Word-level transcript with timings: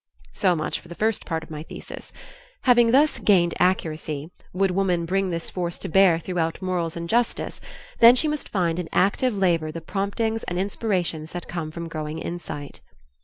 So 0.33 0.55
much 0.55 0.79
for 0.79 0.87
the 0.87 0.95
first 0.95 1.27
part 1.27 1.43
of 1.43 1.49
the 1.49 1.61
thesis. 1.63 2.11
Having 2.61 2.89
thus 2.89 3.19
"gained 3.19 3.53
accuracy, 3.59 4.31
would 4.51 4.71
woman 4.71 5.05
bring 5.05 5.29
this 5.29 5.51
force 5.51 5.77
to 5.77 5.87
bear 5.89 6.17
throughout 6.17 6.59
morals 6.59 6.97
and 6.97 7.07
justice, 7.07 7.61
then 7.99 8.15
she 8.15 8.27
must 8.27 8.49
find 8.49 8.79
in 8.79 8.89
active 8.91 9.37
labor 9.37 9.71
the 9.71 9.79
promptings 9.79 10.41
and 10.45 10.57
inspirations 10.57 11.33
that 11.33 11.47
come 11.47 11.69
from 11.69 11.87
growing 11.87 12.17
insight." 12.17 12.79